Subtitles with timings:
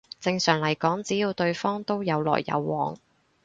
[0.19, 2.97] 正常嚟講只要對方都有來有往